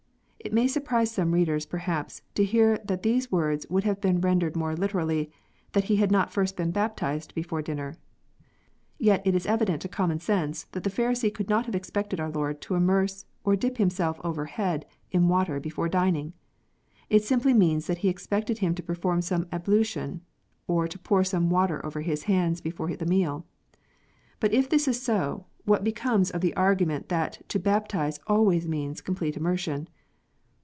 It 0.43 0.53
may 0.53 0.67
surprise 0.67 1.11
some 1.11 1.33
readers, 1.33 1.67
perhaps, 1.67 2.23
to 2.33 2.43
hear 2.43 2.79
that 2.83 3.03
these 3.03 3.31
words 3.31 3.67
would 3.69 3.83
have 3.83 4.01
been 4.01 4.19
rendered 4.19 4.55
more 4.55 4.75
liter 4.75 4.99
ally," 4.99 5.27
that 5.73 5.83
He 5.83 5.97
had 5.97 6.11
not 6.11 6.33
first 6.33 6.57
been 6.57 6.71
baptized 6.71 7.35
before 7.35 7.61
dinner." 7.61 7.95
Yet 8.97 9.21
it 9.23 9.35
is 9.35 9.45
evident 9.45 9.83
to 9.83 9.87
common 9.87 10.19
sense 10.19 10.63
that 10.71 10.83
the 10.83 10.89
Pharisee 10.89 11.31
could 11.31 11.47
not 11.47 11.67
have 11.67 11.75
expected 11.75 12.19
our 12.19 12.31
Lord 12.31 12.59
to 12.61 12.73
immerse 12.73 13.25
or 13.43 13.55
dip 13.55 13.77
Himself 13.77 14.19
over 14.23 14.45
head 14.45 14.87
in 15.11 15.27
water 15.27 15.59
before 15.59 15.87
dining! 15.87 16.33
It 17.07 17.23
simply 17.23 17.53
means 17.53 17.85
that 17.85 17.99
he 17.99 18.09
expected 18.09 18.57
Him 18.57 18.73
to 18.73 18.83
perform 18.83 19.21
some 19.21 19.47
ablution, 19.51 20.21
or 20.67 20.87
to 20.87 20.97
pour 20.97 21.23
water 21.35 21.85
over 21.85 22.01
His 22.01 22.23
hands, 22.23 22.61
before 22.61 22.95
the 22.95 23.05
meal. 23.05 23.45
But 24.39 24.53
if 24.55 24.67
this 24.67 24.87
is 24.87 24.99
so, 24.99 25.45
what 25.65 25.83
becomes 25.83 26.31
of 26.31 26.41
the 26.41 26.55
argu 26.57 26.87
ment 26.87 27.09
that 27.09 27.47
to 27.49 27.59
baptize 27.59 28.19
always 28.25 28.67
means 28.67 29.01
complete" 29.01 29.37
immersion 29.37 29.87